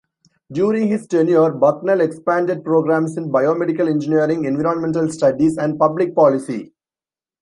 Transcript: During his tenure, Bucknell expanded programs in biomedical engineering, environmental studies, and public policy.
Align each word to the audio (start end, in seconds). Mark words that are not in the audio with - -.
During 0.51 0.87
his 0.87 1.05
tenure, 1.05 1.51
Bucknell 1.51 2.01
expanded 2.01 2.63
programs 2.65 3.17
in 3.17 3.31
biomedical 3.31 3.87
engineering, 3.87 4.45
environmental 4.45 5.11
studies, 5.11 5.57
and 5.59 5.77
public 5.77 6.15
policy. 6.15 6.73